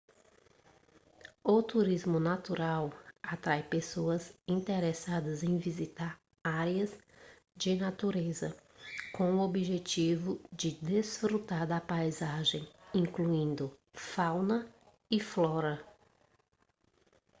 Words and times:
o 1.43 1.61
turismo 1.61 2.19
natural 2.19 2.91
atrai 3.21 3.61
pessoas 3.61 4.33
interessadas 4.47 5.43
em 5.43 5.59
visitar 5.59 6.19
áreas 6.43 6.91
de 7.55 7.75
natureza 7.75 8.57
com 9.13 9.35
o 9.35 9.41
objetivo 9.41 10.41
de 10.51 10.71
desfrutar 10.71 11.67
da 11.67 11.79
paisagem 11.79 12.67
incluindo 12.95 13.71
fauna 13.93 14.67
e 15.11 15.19
flora 15.19 15.79